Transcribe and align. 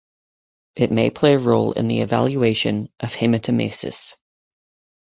It 0.75 0.91
may 0.91 1.11
play 1.11 1.35
a 1.35 1.37
role 1.37 1.73
in 1.73 1.87
the 1.87 2.01
evaluation 2.01 2.89
of 2.99 3.13
hematemesis. 3.13 4.15